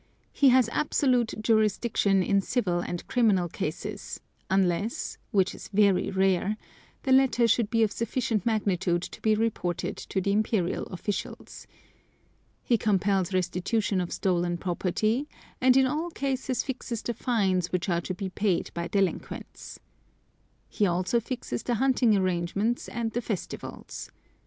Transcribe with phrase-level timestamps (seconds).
[0.33, 6.57] He has absolute jurisdiction in civil and criminal cases, unless (which is very rare)
[7.03, 11.67] the latter should be of sufficient magnitude to be reported to the Imperial officials.
[12.63, 15.29] He compels restitution of stolen property,
[15.61, 19.79] and in all cases fixes the fines which are to be paid by delinquents.
[20.67, 24.09] He also fixes the hunting arrangements and the festivals.